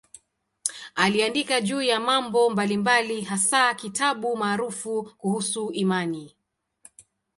[0.95, 6.35] Aliandika juu ya mambo mbalimbali, hasa kitabu maarufu kuhusu imani.